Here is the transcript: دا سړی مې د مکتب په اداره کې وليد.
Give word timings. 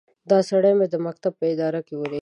دا 0.29 0.39
سړی 0.49 0.73
مې 0.77 0.85
د 0.89 0.95
مکتب 1.05 1.33
په 1.39 1.45
اداره 1.53 1.79
کې 1.87 1.95
وليد. 1.97 2.19